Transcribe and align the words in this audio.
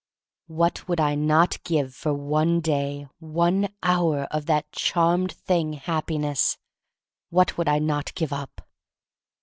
What 0.47 0.87
would 0.87 0.99
I 0.99 1.13
not 1.13 1.63
give 1.63 1.93
for 1.93 2.11
one 2.11 2.59
day, 2.59 3.05
one 3.19 3.69
hour, 3.83 4.23
of 4.31 4.47
that 4.47 4.71
charmed 4.71 5.31
thing 5.31 5.75
Happi 5.79 6.19
ness! 6.19 6.57
What 7.29 7.55
would 7.59 7.69
I 7.69 7.77
not 7.77 8.15
give 8.15 8.33
up? 8.33 8.67